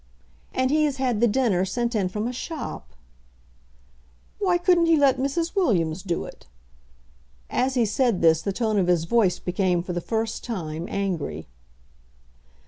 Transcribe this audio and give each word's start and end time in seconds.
"And 0.51 0.71
he 0.71 0.85
has 0.85 0.97
had 0.97 1.21
the 1.21 1.27
dinner 1.27 1.63
sent 1.63 1.93
in 1.93 2.09
from 2.09 2.27
a 2.27 2.33
shop." 2.33 2.95
"Why 4.39 4.57
couldn't 4.57 4.87
he 4.87 4.97
let 4.97 5.19
Mrs. 5.19 5.53
Williams 5.55 6.01
do 6.01 6.25
it?" 6.25 6.47
As 7.51 7.75
he 7.75 7.85
said 7.85 8.19
this, 8.19 8.41
the 8.41 8.51
tone 8.51 8.79
of 8.79 8.87
his 8.87 9.03
voice 9.03 9.37
became 9.37 9.83
for 9.83 9.93
the 9.93 10.01
first 10.01 10.43
time 10.43 10.87
angry. 10.89 11.45